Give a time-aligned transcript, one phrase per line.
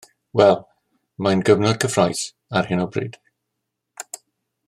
[0.39, 0.55] Wel,
[1.25, 2.23] mae'n gyfnod cyffrous
[2.61, 3.21] ar hyn o bryd